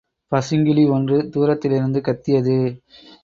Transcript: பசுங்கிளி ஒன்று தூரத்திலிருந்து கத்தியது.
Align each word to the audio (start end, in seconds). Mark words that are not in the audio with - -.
பசுங்கிளி 0.31 0.89
ஒன்று 0.89 1.29
தூரத்திலிருந்து 1.29 2.01
கத்தியது. 2.01 2.57